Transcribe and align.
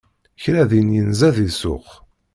Kra 0.43 0.63
din 0.69 0.87
yenza 0.95 1.29
di 1.35 1.47
ssuq. 1.53 1.87